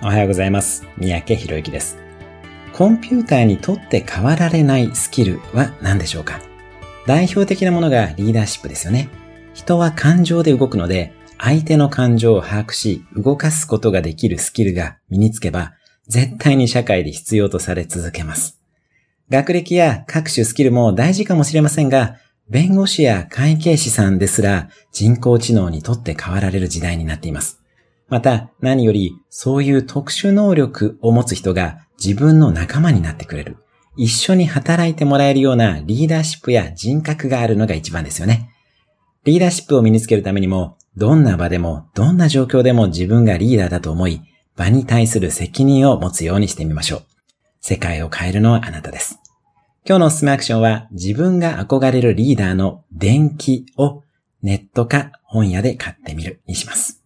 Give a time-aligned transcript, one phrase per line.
[0.00, 0.86] おはようございます。
[0.96, 1.98] 三宅博之です。
[2.72, 6.40] コンピューターにとって変わられないスキルは何でしょうか？
[7.08, 9.08] 代表的なものがリーダーシップですよね。
[9.54, 15.72] 人は感情で動くので、相手の感情を把握し、動かすことができるスキルが身につけば、
[16.06, 18.60] 絶対に社会で必要とされ続けます。
[19.30, 22.18] 学歴や各種スキルも大事かもしれませんが、
[22.48, 27.60] 弁護士や会計士さんですら人工知能にとって変わられる時代になっています。
[28.08, 33.58] また、何より、そういう特殊能力を持つ人が自分の仲間になってくれる。
[33.96, 38.50] 一緒に働いてもらえるようなリーダーシップや人格があるのが一番ですよね。
[39.24, 44.22] リーダーシップを身につけるためにも、どんな場でも、どんな状況でも自分がリーダーだと思い、
[44.56, 47.02] 場に対する責任を持つようにしてみましょう。
[47.60, 49.18] 世界を変えるのはあなたです。
[49.84, 54.02] 今日のおすすめアクションは、自分が憧れるリーダーの伝記を
[54.42, 56.97] ネットか本屋で買ってみるにします。